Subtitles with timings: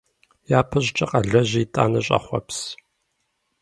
[0.59, 2.59] Япэщӏыкӏэ къэлэжьи, итӏанэ щӏэхъуэпс.